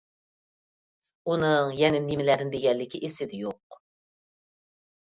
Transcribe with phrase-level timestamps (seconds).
[1.29, 3.83] ئۇنىڭ يەنە نېمىلەرنى دېگەنلىكى ئېسىمدە يوق.